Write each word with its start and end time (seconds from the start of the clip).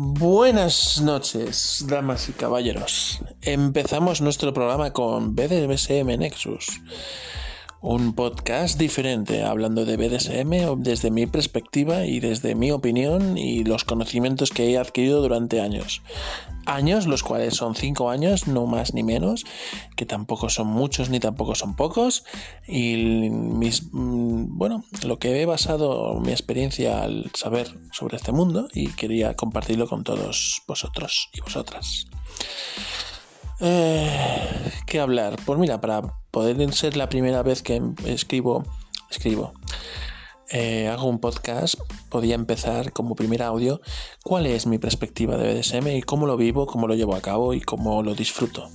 Buenas 0.00 1.00
noches, 1.00 1.84
damas 1.88 2.28
y 2.28 2.32
caballeros. 2.32 3.18
Empezamos 3.42 4.20
nuestro 4.20 4.54
programa 4.54 4.92
con 4.92 5.34
BDSM 5.34 6.16
Nexus, 6.16 6.80
un 7.80 8.12
podcast 8.12 8.78
diferente 8.78 9.44
hablando 9.44 9.84
de 9.84 9.96
BDSM 9.96 10.82
desde 10.82 11.10
mi 11.10 11.26
perspectiva 11.26 12.04
y 12.06 12.20
desde 12.20 12.54
mi 12.54 12.72
opinión 12.72 13.38
y 13.38 13.64
los 13.64 13.84
conocimientos 13.84 14.50
que 14.50 14.70
he 14.70 14.78
adquirido 14.78 15.22
durante 15.22 15.60
años 15.60 16.02
años, 16.68 17.06
los 17.06 17.22
cuales 17.22 17.54
son 17.54 17.74
cinco 17.74 18.10
años, 18.10 18.46
no 18.46 18.66
más 18.66 18.94
ni 18.94 19.02
menos, 19.02 19.44
que 19.96 20.06
tampoco 20.06 20.50
son 20.50 20.68
muchos 20.68 21.08
ni 21.08 21.18
tampoco 21.18 21.54
son 21.54 21.74
pocos. 21.74 22.24
Y 22.66 23.30
mis, 23.30 23.84
mm, 23.92 24.56
bueno, 24.56 24.84
lo 25.04 25.18
que 25.18 25.40
he 25.40 25.46
basado 25.46 26.20
mi 26.20 26.30
experiencia 26.30 27.02
al 27.02 27.30
saber 27.34 27.74
sobre 27.92 28.16
este 28.16 28.32
mundo 28.32 28.68
y 28.72 28.88
quería 28.88 29.34
compartirlo 29.34 29.88
con 29.88 30.04
todos 30.04 30.62
vosotros 30.66 31.30
y 31.32 31.40
vosotras. 31.40 32.06
Eh, 33.60 34.72
¿Qué 34.86 35.00
hablar? 35.00 35.36
Pues 35.44 35.58
mira, 35.58 35.80
para 35.80 36.02
poder 36.30 36.72
ser 36.72 36.96
la 36.96 37.08
primera 37.08 37.42
vez 37.42 37.62
que 37.62 37.82
escribo, 38.04 38.64
escribo 39.10 39.52
eh, 40.50 40.88
hago 40.88 41.08
un 41.08 41.18
podcast, 41.18 41.74
podía 42.08 42.34
empezar 42.34 42.92
como 42.92 43.14
primer 43.14 43.42
audio 43.42 43.82
cuál 44.24 44.46
es 44.46 44.66
mi 44.66 44.78
perspectiva 44.78 45.36
de 45.36 45.52
BDSM 45.52 45.88
y 45.88 46.02
cómo 46.02 46.26
lo 46.26 46.38
vivo, 46.38 46.66
cómo 46.66 46.88
lo 46.88 46.94
llevo 46.94 47.14
a 47.14 47.20
cabo 47.20 47.52
y 47.52 47.60
cómo 47.60 48.02
lo 48.02 48.14
disfruto. 48.14 48.70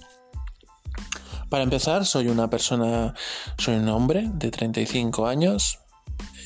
Para 1.50 1.64
empezar, 1.64 2.06
soy 2.06 2.28
una 2.28 2.50
persona, 2.50 3.16
soy 3.58 3.76
un 3.76 3.90
hombre 3.90 4.30
de 4.34 4.52
35 4.52 5.26
años 5.26 5.80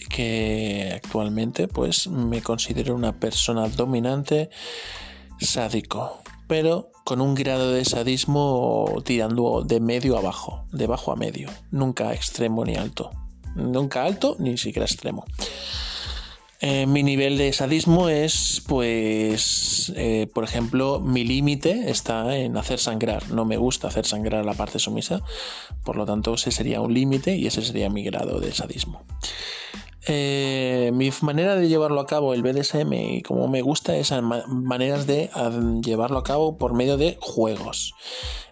que 0.10 0.94
actualmente 0.96 1.68
pues 1.68 2.08
me 2.08 2.42
considero 2.42 2.96
una 2.96 3.20
persona 3.20 3.68
dominante 3.68 4.50
sádico, 5.40 6.22
pero 6.48 6.92
con 7.04 7.22
un 7.22 7.36
grado 7.36 7.72
de 7.72 7.86
sadismo 7.86 9.02
tirando 9.04 9.64
de 9.66 9.80
medio 9.80 10.18
a 10.18 10.22
bajo, 10.22 10.66
de 10.72 10.88
bajo 10.88 11.12
a 11.12 11.16
medio, 11.16 11.50
nunca 11.72 12.14
extremo 12.14 12.66
ni 12.66 12.76
alto 12.76 13.12
nunca 13.58 14.04
alto 14.04 14.36
ni 14.40 14.58
siquiera 14.58 14.86
extremo. 14.86 15.26
Eh, 16.60 16.88
mi 16.88 17.04
nivel 17.04 17.38
de 17.38 17.54
sadismo 17.54 18.10
es, 18.10 18.64
pues, 18.68 19.94
eh, 19.96 20.28
por 20.34 20.44
ejemplo, 20.44 21.00
mi 21.00 21.24
límite 21.24 21.92
está 21.92 22.36
en 22.36 22.58
hacer 22.58 22.80
sangrar. 22.80 23.30
No 23.30 23.46
me 23.46 23.58
gusta 23.58 23.90
hacer 23.90 24.08
sangrar 24.08 24.44
la 24.44 24.56
parte 24.56 24.80
sumisa, 24.80 25.22
por 25.84 25.98
lo 25.98 26.06
tanto, 26.06 26.34
ese 26.34 26.50
sería 26.52 26.82
un 26.82 26.96
límite 26.96 27.36
y 27.36 27.46
ese 27.46 27.62
sería 27.62 27.92
mi 27.92 28.04
grado 28.04 28.40
de 28.40 28.54
sadismo. 28.54 29.04
Eh, 30.08 30.92
mi 30.94 31.12
manera 31.22 31.56
de 31.56 31.68
llevarlo 31.68 32.00
a 32.00 32.06
cabo, 32.06 32.34
el 32.34 32.44
BDSM, 32.44 32.94
y 32.94 33.22
como 33.22 33.48
me 33.48 33.62
gusta, 33.62 33.96
es 33.96 34.14
maneras 34.48 35.06
de 35.06 35.30
llevarlo 35.84 36.20
a 36.20 36.24
cabo 36.24 36.58
por 36.58 36.74
medio 36.74 36.98
de 36.98 37.18
juegos. 37.20 37.94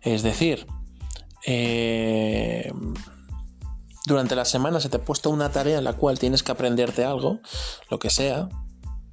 Es 0.01 0.21
decir, 0.21 0.67
durante 4.05 4.35
la 4.35 4.45
semana 4.45 4.79
se 4.79 4.89
te 4.89 4.97
ha 4.97 5.05
puesto 5.05 5.29
una 5.29 5.51
tarea 5.51 5.77
en 5.77 5.83
la 5.83 5.93
cual 5.93 6.19
tienes 6.19 6.43
que 6.43 6.51
aprenderte 6.51 7.05
algo, 7.05 7.39
lo 7.89 7.99
que 7.99 8.09
sea, 8.09 8.49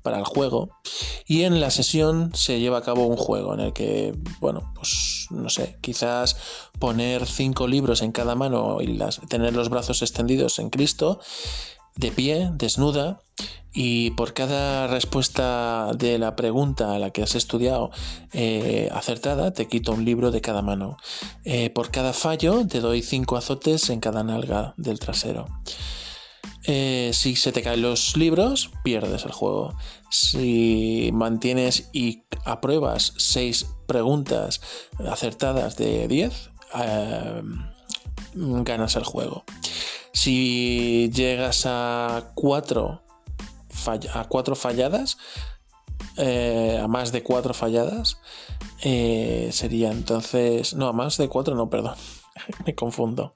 para 0.03 0.19
el 0.19 0.25
juego. 0.25 0.71
Y 1.27 1.43
en 1.43 1.61
la 1.61 1.71
sesión 1.71 2.33
se 2.35 2.61
lleva 2.61 2.79
a 2.79 2.83
cabo 2.83 3.07
un 3.07 3.17
juego 3.17 3.55
en 3.55 3.61
el 3.61 3.73
que, 3.73 4.15
bueno, 4.41 4.73
pues 4.75 5.27
no 5.31 5.49
sé, 5.49 5.79
quizás 5.81 6.37
poner 6.79 7.27
cinco 7.27 7.67
libros 7.69 8.03
en 8.03 8.13
cada 8.13 8.35
mano 8.35 8.79
y 8.81 8.99
tener 9.29 9.55
los 9.55 9.69
brazos 9.71 10.03
extendidos 10.03 10.59
en 10.59 10.71
Cristo, 10.71 11.21
de 11.97 12.11
pie, 12.11 12.51
desnuda, 12.55 13.21
y 13.75 14.11
por 14.13 14.35
cada 14.35 14.87
respuesta 14.87 15.93
de 15.97 16.19
la 16.19 16.37
pregunta 16.37 16.95
a 16.95 16.99
la 16.99 17.11
que 17.11 17.23
has 17.23 17.35
estudiado 17.35 17.91
eh, 18.33 18.91
acertada, 18.93 19.53
te 19.53 19.67
quito 19.67 19.93
un 19.93 20.05
libro 20.05 20.31
de 20.31 20.43
cada 20.43 20.61
mano. 20.61 20.99
Eh, 21.45 21.71
por 21.71 21.91
cada 21.91 22.13
fallo, 22.13 22.67
te 22.67 22.81
doy 22.81 23.03
cinco 23.03 23.37
azotes 23.37 23.89
en 23.89 24.01
cada 24.01 24.23
nalga 24.25 24.75
del 24.77 24.99
trasero. 24.99 25.47
Eh, 26.65 27.11
si 27.15 27.35
se 27.35 27.51
te 27.51 27.63
caen 27.63 27.83
los 27.83 28.17
libros, 28.17 28.71
pierdes 28.85 29.25
el 29.25 29.33
juego. 29.33 29.75
Si 30.11 31.11
mantienes 31.15 31.89
y 31.93 32.25
apruebas 32.45 33.15
seis 33.17 33.67
preguntas 33.87 34.61
acertadas 35.11 35.77
de 35.77 36.07
10, 36.09 36.51
ganas 38.35 38.97
el 38.97 39.05
juego. 39.05 39.45
Si 40.23 41.11
llegas 41.13 41.67
a 41.67 42.31
cuatro 42.37 43.03
a 44.15 44.25
cuatro 44.29 44.55
falladas, 44.55 45.19
eh, 46.17 46.79
a 46.81 46.87
más 46.87 47.11
de 47.11 47.25
cuatro 47.25 47.55
falladas, 47.55 48.19
eh, 48.85 49.49
sería 49.51 49.91
entonces. 49.91 50.75
No, 50.75 50.87
a 50.87 50.93
más 50.93 51.17
de 51.17 51.29
cuatro, 51.29 51.57
no, 51.57 51.69
perdón, 51.69 51.97
me 52.65 52.77
confundo. 52.77 53.35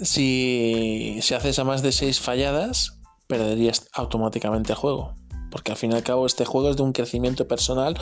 Si, 0.00 1.18
si 1.20 1.34
haces 1.34 1.58
a 1.58 1.64
más 1.64 1.82
de 1.82 1.90
seis 1.90 2.20
falladas, 2.20 3.00
perderías 3.26 3.88
automáticamente 3.92 4.70
el 4.70 4.78
juego. 4.78 5.16
Porque 5.50 5.72
al 5.72 5.78
fin 5.78 5.90
y 5.90 5.96
al 5.96 6.04
cabo, 6.04 6.26
este 6.26 6.44
juego 6.44 6.70
es 6.70 6.76
de 6.76 6.84
un 6.84 6.92
crecimiento 6.92 7.48
personal 7.48 7.98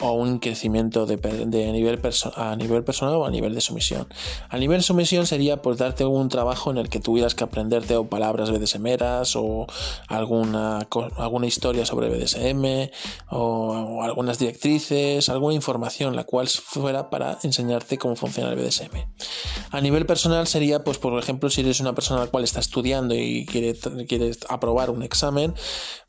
o 0.00 0.12
un 0.12 0.38
crecimiento 0.38 1.06
de, 1.06 1.16
nivel 1.72 2.00
a 2.36 2.56
nivel 2.56 2.84
personal 2.84 3.14
o 3.14 3.24
a 3.24 3.30
nivel 3.30 3.54
de 3.54 3.60
sumisión. 3.60 4.06
A 4.50 4.58
nivel 4.58 4.82
sumisión 4.82 5.26
sería 5.26 5.62
pues 5.62 5.78
darte 5.78 6.04
un 6.04 6.28
trabajo 6.28 6.70
en 6.70 6.78
el 6.78 6.88
que 6.88 7.00
tuvieras 7.00 7.34
que 7.34 7.44
aprenderte 7.44 7.96
o 7.96 8.08
palabras 8.08 8.50
BDSMeras 8.50 9.36
o 9.36 9.66
alguna, 10.08 10.86
alguna 11.16 11.46
historia 11.46 11.86
sobre 11.86 12.10
BDSM 12.10 12.90
o, 13.30 14.02
algunas 14.02 14.38
directrices, 14.38 15.28
alguna 15.28 15.54
información 15.54 16.14
la 16.14 16.24
cual 16.24 16.48
fuera 16.48 17.08
para 17.08 17.38
enseñarte 17.42 17.96
cómo 17.96 18.16
funciona 18.16 18.50
el 18.50 18.56
BDSM. 18.56 18.96
A 19.70 19.80
nivel 19.80 20.04
personal 20.04 20.46
sería 20.46 20.84
pues 20.84 20.98
por 20.98 21.18
ejemplo 21.18 21.48
si 21.48 21.62
eres 21.62 21.80
una 21.80 21.94
persona 21.94 22.20
la 22.20 22.26
cual 22.26 22.44
está 22.44 22.60
estudiando 22.60 23.14
y 23.14 23.46
quiere, 23.46 23.74
quiere 24.06 24.32
aprobar 24.48 24.90
un 24.90 25.02
examen 25.02 25.54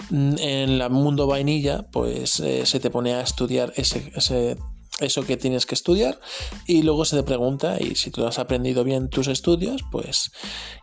mm, 0.09 0.35
en 0.39 0.69
el 0.69 0.89
mundo 0.89 1.27
vainilla 1.27 1.83
pues 1.91 2.39
eh, 2.41 2.65
se 2.65 2.79
te 2.79 2.89
pone 2.89 3.13
a 3.13 3.21
estudiar 3.21 3.73
eso 3.77 5.25
que 5.25 5.37
tienes 5.37 5.65
que 5.65 5.75
estudiar 5.75 6.19
y 6.65 6.81
luego 6.81 7.05
se 7.05 7.17
te 7.17 7.23
pregunta 7.23 7.77
y 7.79 7.95
si 7.95 8.09
tú 8.09 8.25
has 8.25 8.39
aprendido 8.39 8.83
bien 8.83 9.09
tus 9.09 9.27
estudios 9.27 9.83
pues 9.91 10.31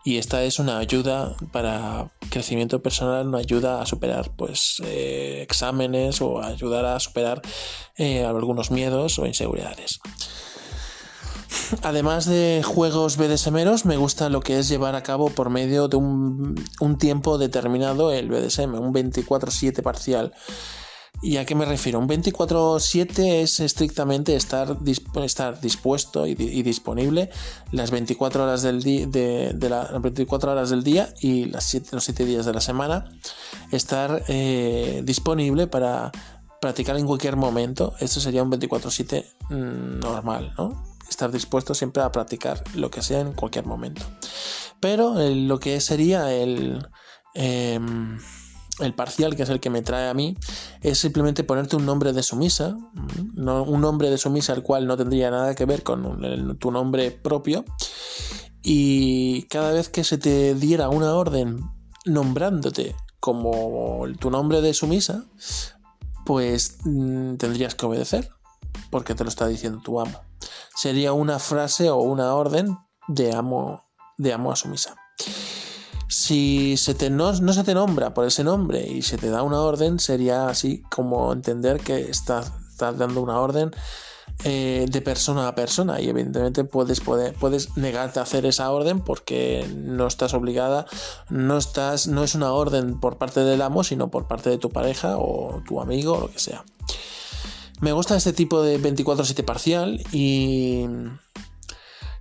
y 0.03 0.17
esta 0.17 0.43
es 0.43 0.59
una 0.59 0.77
ayuda 0.77 1.35
para 1.51 2.11
crecimiento 2.29 2.81
personal 2.81 3.27
una 3.27 3.39
ayuda 3.39 3.81
a 3.81 3.85
superar 3.85 4.31
pues 4.35 4.81
eh, 4.85 5.41
exámenes 5.41 6.21
o 6.21 6.41
ayudar 6.41 6.85
a 6.85 6.99
superar 6.99 7.41
eh, 7.97 8.23
algunos 8.23 8.71
miedos 8.71 9.19
o 9.19 9.25
inseguridades 9.25 9.99
Además 11.81 12.25
de 12.25 12.61
juegos 12.63 13.17
BDSMeros, 13.17 13.85
me 13.85 13.97
gusta 13.97 14.29
lo 14.29 14.41
que 14.41 14.59
es 14.59 14.69
llevar 14.69 14.95
a 14.95 15.03
cabo 15.03 15.29
por 15.29 15.49
medio 15.49 15.87
de 15.87 15.97
un, 15.97 16.63
un 16.79 16.97
tiempo 16.97 17.37
determinado 17.37 18.11
el 18.11 18.29
BDSM, 18.29 18.75
un 18.75 18.93
24-7 18.93 19.81
parcial. 19.81 20.33
¿Y 21.25 21.37
a 21.37 21.45
qué 21.45 21.55
me 21.55 21.65
refiero? 21.65 21.97
Un 21.97 22.07
24/7 22.07 23.41
es 23.41 23.59
estrictamente 23.59 24.35
estar, 24.35 24.77
estar 25.23 25.59
dispuesto 25.59 26.27
y, 26.27 26.35
disponible 26.35 27.31
las 27.71 27.89
24 27.89 28.43
horas 28.43 28.61
del 28.61 28.83
de, 28.83 29.57
las 29.67 29.99
24 29.99 30.51
horas 30.51 30.69
del 30.69 30.83
día 30.83 31.11
y 31.19 31.45
los 31.45 31.63
7 31.63 32.25
días 32.25 32.45
de 32.45 32.53
la 32.53 32.61
semana 32.61 33.05
estar 33.71 34.21
eh, 34.27 35.01
disponible 35.03 35.65
para 35.65 36.11
practicar 36.61 36.95
en 36.95 37.07
cualquier 37.07 37.37
momento. 37.37 37.95
Esto 37.99 38.19
sería 38.19 38.43
un 38.43 38.51
24/7 38.51 39.25
mm, 39.49 40.01
normal, 40.01 40.53
¿no? 40.59 40.83
Estar 41.09 41.31
dispuesto 41.31 41.73
siempre 41.73 42.03
a 42.03 42.11
practicar 42.11 42.63
lo 42.75 42.91
que 42.91 43.01
sea 43.01 43.21
en 43.21 43.33
cualquier 43.33 43.65
momento. 43.65 44.03
Pero 44.79 45.19
eh, 45.19 45.33
lo 45.33 45.59
que 45.59 45.81
sería 45.81 46.31
el 46.31 46.87
em, 47.33 48.19
el 48.79 48.93
parcial, 48.93 49.35
que 49.35 49.43
es 49.43 49.49
el 49.49 49.59
que 49.59 49.69
me 49.69 49.81
trae 49.81 50.09
a 50.09 50.13
mí, 50.13 50.37
es 50.81 50.99
simplemente 50.99 51.43
ponerte 51.43 51.75
un 51.75 51.85
nombre 51.85 52.13
de 52.13 52.23
sumisa, 52.23 52.77
no, 53.33 53.63
un 53.63 53.81
nombre 53.81 54.09
de 54.09 54.17
sumisa 54.17 54.53
al 54.53 54.63
cual 54.63 54.87
no 54.87 54.97
tendría 54.97 55.31
nada 55.31 55.55
que 55.55 55.65
ver 55.65 55.83
con 55.83 56.57
tu 56.59 56.71
nombre 56.71 57.11
propio, 57.11 57.65
y 58.61 59.43
cada 59.43 59.71
vez 59.71 59.89
que 59.89 60.03
se 60.03 60.17
te 60.17 60.55
diera 60.55 60.89
una 60.89 61.13
orden 61.13 61.59
nombrándote 62.05 62.95
como 63.19 64.05
tu 64.19 64.29
nombre 64.29 64.61
de 64.61 64.73
sumisa, 64.73 65.23
pues 66.25 66.77
mm, 66.83 67.35
tendrías 67.35 67.75
que 67.75 67.85
obedecer, 67.85 68.29
porque 68.89 69.15
te 69.15 69.23
lo 69.23 69.29
está 69.29 69.47
diciendo 69.47 69.81
tu 69.83 69.99
amo. 69.99 70.19
Sería 70.75 71.13
una 71.13 71.39
frase 71.39 71.89
o 71.89 71.97
una 71.97 72.33
orden 72.33 72.77
de 73.07 73.33
amo, 73.33 73.85
de 74.17 74.33
amo 74.33 74.51
a 74.51 74.55
sumisa. 74.55 74.95
Si 76.07 76.77
se 76.77 76.93
te, 76.93 77.09
no, 77.09 77.33
se 77.33 77.63
te 77.63 77.73
nombra 77.73 78.13
por 78.13 78.25
ese 78.25 78.43
nombre 78.43 78.87
y 78.87 79.01
se 79.01 79.17
te 79.17 79.29
da 79.29 79.43
una 79.43 79.61
orden, 79.61 79.99
sería 79.99 80.47
así 80.47 80.83
como 80.91 81.33
entender 81.33 81.79
que 81.79 82.01
estás, 82.01 82.51
dando 82.77 83.21
una 83.21 83.39
orden 83.39 83.71
eh, 84.43 84.85
de 84.89 85.01
persona 85.01 85.47
a 85.47 85.55
persona 85.55 86.01
y 86.01 86.09
evidentemente 86.09 86.65
puedes, 86.65 86.99
puedes 86.99 87.77
negarte 87.77 88.19
a 88.19 88.23
hacer 88.23 88.45
esa 88.45 88.69
orden 88.69 88.99
porque 88.99 89.65
no 89.75 90.07
estás 90.07 90.33
obligada, 90.33 90.85
no, 91.29 91.57
estás, 91.57 92.07
no 92.07 92.23
es 92.23 92.35
una 92.35 92.51
orden 92.51 92.99
por 92.99 93.17
parte 93.17 93.39
del 93.39 93.61
amo, 93.61 93.83
sino 93.83 94.11
por 94.11 94.27
parte 94.27 94.49
de 94.49 94.57
tu 94.57 94.69
pareja 94.69 95.17
o 95.17 95.63
tu 95.65 95.79
amigo 95.79 96.13
o 96.13 96.19
lo 96.19 96.31
que 96.31 96.39
sea. 96.39 96.65
Me 97.81 97.91
gusta 97.91 98.15
este 98.15 98.33
tipo 98.33 98.61
de 98.61 98.79
24-7 98.79 99.43
parcial 99.43 100.01
y, 100.11 100.85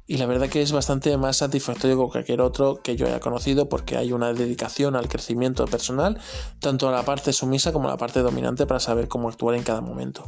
y 0.06 0.18
la 0.18 0.26
verdad 0.26 0.48
que 0.48 0.62
es 0.62 0.72
bastante 0.72 1.16
más 1.16 1.38
satisfactorio 1.38 1.96
que 1.96 2.10
cualquier 2.10 2.40
otro 2.40 2.80
que 2.82 2.96
yo 2.96 3.06
haya 3.06 3.20
conocido 3.20 3.68
porque 3.68 3.96
hay 3.96 4.12
una 4.12 4.32
dedicación 4.32 4.96
al 4.96 5.08
crecimiento 5.08 5.64
personal, 5.66 6.18
tanto 6.60 6.88
a 6.88 6.92
la 6.92 7.04
parte 7.04 7.32
sumisa 7.32 7.72
como 7.72 7.88
a 7.88 7.92
la 7.92 7.96
parte 7.96 8.20
dominante 8.20 8.66
para 8.66 8.80
saber 8.80 9.08
cómo 9.08 9.28
actuar 9.28 9.54
en 9.54 9.62
cada 9.62 9.80
momento. 9.80 10.26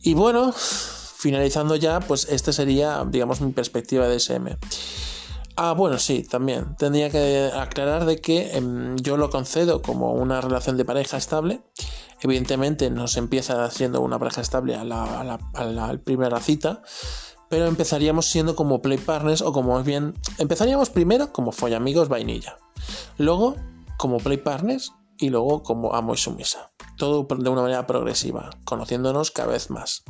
Y 0.00 0.14
bueno, 0.14 0.52
finalizando 0.52 1.76
ya, 1.76 2.00
pues 2.00 2.28
este 2.30 2.52
sería, 2.52 3.04
digamos, 3.04 3.40
mi 3.40 3.52
perspectiva 3.52 4.08
de 4.08 4.20
SM. 4.20 4.56
Ah, 5.56 5.72
bueno, 5.72 5.98
sí, 5.98 6.22
también. 6.22 6.76
Tendría 6.76 7.08
que 7.08 7.50
aclarar 7.54 8.04
de 8.04 8.20
que 8.20 8.56
em, 8.56 8.96
yo 8.96 9.16
lo 9.16 9.30
concedo 9.30 9.80
como 9.80 10.12
una 10.12 10.42
relación 10.42 10.76
de 10.76 10.84
pareja 10.84 11.16
estable. 11.16 11.62
Evidentemente 12.20 12.90
no 12.90 13.08
se 13.08 13.20
empieza 13.20 13.64
haciendo 13.64 14.02
una 14.02 14.18
pareja 14.18 14.42
estable 14.42 14.74
a 14.74 14.84
la, 14.84 16.00
primera 16.04 16.40
cita, 16.40 16.82
pero 17.48 17.66
empezaríamos 17.66 18.26
siendo 18.26 18.56
como 18.56 18.82
play 18.82 18.98
partners 18.98 19.42
o 19.42 19.52
como 19.52 19.74
más 19.74 19.84
bien... 19.84 20.14
Empezaríamos 20.38 20.90
primero 20.90 21.32
como 21.32 21.52
follamigos 21.52 22.08
vainilla, 22.08 22.58
luego 23.18 23.56
como 23.98 24.18
play 24.18 24.38
partners 24.38 24.92
y 25.18 25.30
luego 25.30 25.62
como 25.62 25.94
amo 25.94 26.14
y 26.14 26.16
sumisa. 26.16 26.70
Todo 26.96 27.26
de 27.38 27.50
una 27.50 27.62
manera 27.62 27.86
progresiva, 27.86 28.50
conociéndonos 28.64 29.30
cada 29.30 29.48
vez 29.48 29.70
más. 29.70 30.04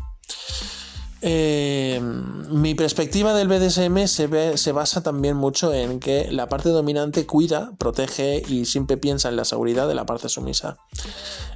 Eh, 1.23 1.99
mi 2.01 2.75
perspectiva 2.75 3.33
del 3.33 3.49
BDSM 3.49 4.07
se, 4.07 4.73
basa 4.73 5.03
también 5.03 5.37
mucho 5.37 5.73
en 5.73 5.99
que 5.99 6.31
la 6.31 6.49
parte 6.49 6.69
dominante 6.69 7.27
cuida, 7.27 7.73
protege 7.79 8.43
y 8.47 8.67
siempre 8.67 8.99
piensa 8.99 9.31
en 9.31 9.37
la 9.37 9.47
seguridad 9.47 9.89
de 9.89 9.95
la 9.95 10.05
parte 10.05 10.29
sumisa. 10.29 10.77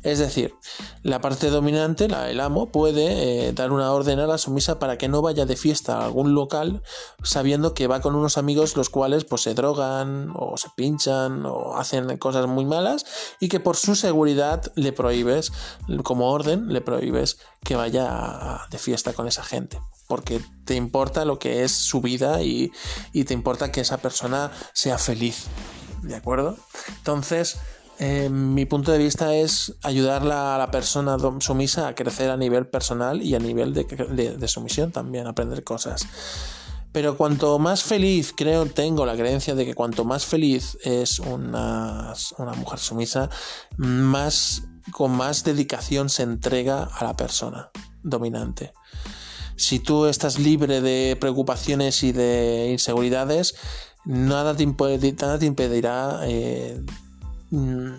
Es 0.03 0.19
decir, 0.19 0.55
la 1.03 1.21
parte 1.21 1.51
dominante, 1.51 2.07
el 2.07 2.41
amo, 2.41 2.73
puede 2.73 3.49
eh, 3.49 3.53
dar 3.53 3.71
una 3.71 3.93
orden 3.93 4.19
a 4.19 4.27
la 4.27 4.39
sumisa 4.39 4.79
para 4.79 4.97
que 4.97 5.09
no 5.09 5.21
vaya 5.21 5.45
de 5.45 5.57
fiesta 5.57 5.99
a 5.99 6.07
algún 6.07 6.35
local 6.35 6.83
sabiendo 7.23 7.75
que 7.75 7.87
va 7.87 8.01
con 8.01 8.15
unos 8.15 8.39
amigos 8.39 8.77
los 8.77 8.89
cuales 8.89 9.25
pues 9.25 9.43
se 9.43 9.53
drogan 9.53 10.33
o 10.35 10.57
se 10.57 10.69
pinchan 10.75 11.45
o 11.45 11.77
hacen 11.77 12.17
cosas 12.17 12.47
muy 12.47 12.65
malas 12.65 13.05
y 13.41 13.49
que 13.49 13.61
por 13.61 13.77
su 13.77 13.95
seguridad 13.95 14.73
le 14.75 14.93
prohíbes, 14.93 15.53
como 16.03 16.31
orden, 16.31 16.69
le 16.69 16.81
prohíbes 16.81 17.39
que 17.63 17.77
vaya 17.77 18.63
de 18.71 18.79
fiesta 18.79 19.13
con 19.13 19.29
esa 19.29 19.43
gente 19.43 19.50
porque 20.11 20.41
te 20.65 20.75
importa 20.75 21.25
lo 21.25 21.39
que 21.39 21.63
es 21.63 21.71
su 21.71 22.01
vida 22.01 22.43
y, 22.43 22.73
te 23.13 23.33
importa 23.33 23.71
que 23.71 23.81
esa 23.81 23.99
persona 23.99 24.51
sea 24.73 24.99
feliz. 24.99 25.47
¿De 26.03 26.17
acuerdo? 26.17 26.57
Entonces, 26.99 27.59
eh, 28.01 28.29
mi 28.29 28.65
punto 28.65 28.91
de 28.91 28.99
vista 28.99 29.35
es 29.35 29.77
ayudar 29.85 30.23
a 30.23 30.59
la 30.59 30.71
persona 30.73 31.17
sumisa 31.39 31.87
a 31.87 31.95
crecer 31.95 32.31
a 32.31 32.37
nivel 32.37 32.67
personal 32.67 33.23
y 33.23 33.37
a 33.37 33.39
nivel 33.39 33.73
de, 33.73 34.49
sumisión 34.49 34.91
también, 34.91 35.29
aprender 35.29 35.63
cosas. 35.63 36.05
Pero 36.91 37.17
cuanto 37.17 37.61
más 37.61 37.85
feliz, 37.85 38.35
creo, 38.37 38.67
tengo 38.67 39.07
la 39.07 39.15
creencia 39.17 39.55
de 39.55 39.65
que 39.65 39.75
cuanto 39.75 40.05
más 40.05 40.27
feliz 40.27 40.77
es 40.83 41.21
una, 41.21 42.15
una 42.39 42.55
mujer 42.55 42.81
sumisa, 42.81 43.31
más, 43.77 44.63
con 44.91 45.13
más 45.13 45.45
dedicación 45.45 46.09
se 46.09 46.25
entrega 46.25 46.83
a 46.83 47.05
la 47.05 47.15
persona 47.15 47.71
dominante. 48.03 48.73
Si 49.61 49.79
tú 49.79 50.07
estás 50.07 50.39
libre 50.39 50.81
de 50.81 51.17
preocupaciones 51.21 52.03
y 52.03 52.13
de 52.13 52.69
inseguridades, 52.73 53.55
nada 54.05 54.57
te, 54.57 54.63
impedirá 54.63 56.21
eh, 56.25 56.83
Mm, 57.51 57.95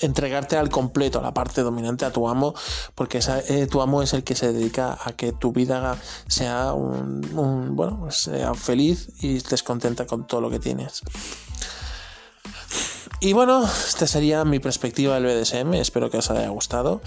entregarte 0.00 0.56
al 0.56 0.68
completo, 0.68 1.20
a 1.20 1.22
la 1.22 1.32
parte 1.32 1.62
dominante, 1.62 2.04
a 2.04 2.10
tu 2.10 2.28
amo, 2.28 2.54
porque 2.96 3.20
eh, 3.48 3.68
tu 3.70 3.82
amo 3.82 4.02
es 4.02 4.14
el 4.14 4.24
que 4.24 4.34
se 4.34 4.52
dedica 4.52 4.98
a 5.04 5.12
que 5.12 5.32
tu 5.32 5.52
vida 5.52 5.96
sea 6.26 6.72
un, 6.72 7.76
bueno, 7.76 8.10
sea 8.10 8.54
feliz 8.54 9.10
y 9.20 9.36
estés 9.36 9.62
contenta 9.62 10.06
con 10.06 10.26
todo 10.26 10.40
lo 10.40 10.50
que 10.50 10.58
tienes. 10.58 11.02
Y 13.24 13.34
bueno, 13.34 13.64
esta 13.64 14.08
sería 14.08 14.44
mi 14.44 14.58
perspectiva 14.58 15.14
del 15.14 15.26
BDSM. 15.26 15.74
Espero 15.74 16.10
que 16.10 16.18
os 16.18 16.28
haya 16.32 16.48
gustado. 16.48 17.00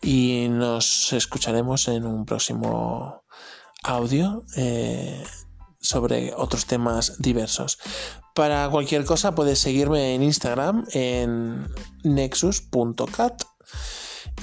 Y 0.00 0.46
nos 0.50 1.12
escucharemos 1.12 1.88
en 1.88 2.06
un 2.06 2.24
próximo 2.24 3.24
audio. 3.82 4.44
Eh, 4.56 5.20
sobre 5.80 6.32
otros 6.36 6.66
temas 6.66 7.20
diversos. 7.20 7.78
Para 8.34 8.68
cualquier 8.70 9.04
cosa 9.04 9.34
puedes 9.34 9.58
seguirme 9.58 10.14
en 10.14 10.22
Instagram 10.22 10.84
en 10.92 11.66
nexus.cat 12.04 13.42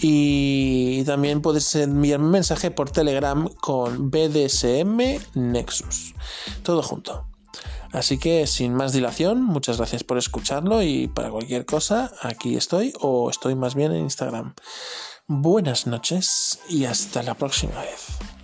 y 0.01 1.03
también 1.06 1.41
puedes 1.41 1.75
enviarme 1.75 2.25
un 2.25 2.31
mensaje 2.31 2.71
por 2.71 2.89
Telegram 2.89 3.47
con 3.62 4.12
BDSM 4.12 5.19
Nexus. 5.35 6.13
Todo 6.63 6.81
junto. 6.81 7.35
Así 7.95 8.18
que 8.18 8.45
sin 8.45 8.74
más 8.74 8.92
dilación, 8.92 9.42
muchas 9.42 9.77
gracias 9.77 10.03
por 10.03 10.18
escucharlo 10.18 10.83
y 10.83 11.07
para 11.07 11.30
cualquier 11.30 11.65
cosa 11.65 12.12
aquí 12.21 12.57
estoy 12.57 12.92
o 13.00 13.30
estoy 13.30 13.56
más 13.56 13.74
bien 13.74 13.94
en 13.94 14.01
Instagram. 14.01 14.53
Buenas 15.27 15.88
noches 15.88 16.59
y 16.68 16.83
hasta 16.83 17.24
la 17.24 17.36
próxima 17.36 17.80
vez. 17.80 18.35